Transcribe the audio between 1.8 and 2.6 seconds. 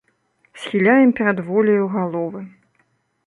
галовы.